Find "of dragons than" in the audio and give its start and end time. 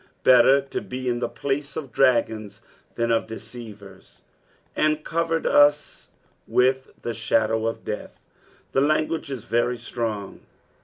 1.75-3.11